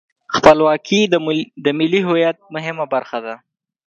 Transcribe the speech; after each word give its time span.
خپلواکي 0.35 0.99
د 1.65 1.67
ملي 1.79 2.01
هویت 2.07 2.37
مهمه 2.55 2.85
برخه 2.93 3.17
ده. 3.25 3.35